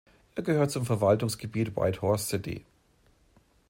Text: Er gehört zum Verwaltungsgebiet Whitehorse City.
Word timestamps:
Er 0.33 0.41
gehört 0.41 0.71
zum 0.71 0.83
Verwaltungsgebiet 0.83 1.75
Whitehorse 1.77 2.25
City. 2.25 2.65